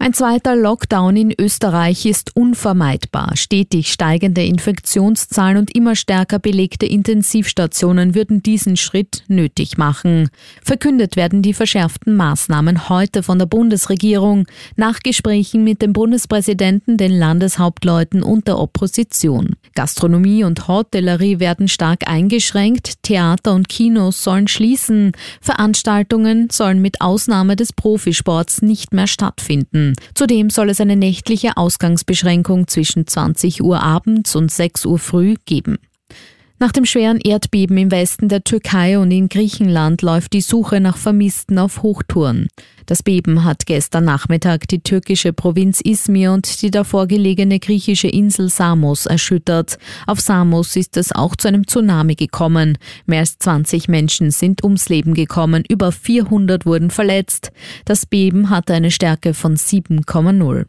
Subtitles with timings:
[0.00, 3.36] Ein zweiter Lockdown in Österreich ist unvermeidbar.
[3.36, 10.28] Stetig steigende Infektionszahlen und immer stärker belegte Intensivstationen würden diesen Schritt nötig machen.
[10.62, 14.46] Verkündet werden die verschärften Maßnahmen heute von der Bundesregierung
[14.76, 19.56] nach Gesprächen mit dem Bundespräsidenten, den Landeshauptleuten und der Opposition.
[19.74, 27.56] Gastronomie und Hotellerie werden stark eingeschränkt, Theater und Kinos sollen schließen, Veranstaltungen sollen mit Ausnahme
[27.56, 29.93] des Profisports nicht mehr stattfinden.
[30.14, 35.78] Zudem soll es eine nächtliche Ausgangsbeschränkung zwischen 20 Uhr abends und 6 Uhr früh geben.
[36.64, 40.96] Nach dem schweren Erdbeben im Westen der Türkei und in Griechenland läuft die Suche nach
[40.96, 42.48] Vermissten auf Hochtouren.
[42.86, 48.48] Das Beben hat gestern Nachmittag die türkische Provinz Izmir und die davor gelegene griechische Insel
[48.48, 49.76] Samos erschüttert.
[50.06, 52.78] Auf Samos ist es auch zu einem Tsunami gekommen.
[53.04, 57.52] Mehr als 20 Menschen sind ums Leben gekommen, über 400 wurden verletzt.
[57.84, 60.64] Das Beben hatte eine Stärke von 7,0.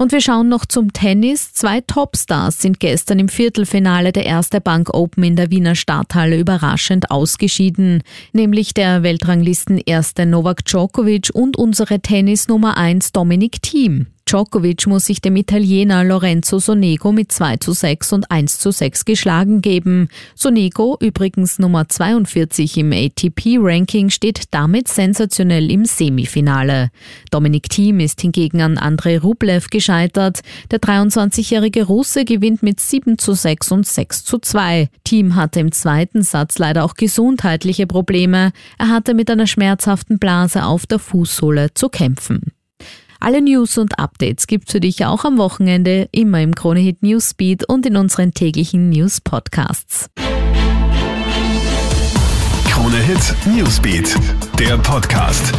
[0.00, 1.52] Und wir schauen noch zum Tennis.
[1.52, 7.10] Zwei Topstars sind gestern im Viertelfinale der Erste Bank Open in der Wiener Stadthalle überraschend
[7.10, 14.06] ausgeschieden, nämlich der Weltranglisten Erste Novak Djokovic und unsere Tennis Nummer 1 Dominik Thiem.
[14.30, 19.04] Djokovic muss sich dem Italiener Lorenzo Sonego mit 2 zu 6 und 1 zu 6
[19.04, 20.08] geschlagen geben.
[20.36, 26.90] Sonego, übrigens Nummer 42 im ATP-Ranking, steht damit sensationell im Semifinale.
[27.32, 30.42] Dominik Thiem ist hingegen an Andrei Rublev gescheitert.
[30.70, 34.90] Der 23-jährige Russe gewinnt mit 7 zu 6 und 6 zu 2.
[35.02, 38.52] Thiem hatte im zweiten Satz leider auch gesundheitliche Probleme.
[38.78, 42.52] Er hatte mit einer schmerzhaften Blase auf der Fußsohle zu kämpfen.
[43.22, 47.84] Alle News und Updates gibt's für dich auch am Wochenende immer im Kronehit Newsbeat und
[47.84, 50.08] in unseren täglichen News Podcasts.
[52.64, 54.16] Kronehit Newsbeat,
[54.58, 55.52] der Podcast.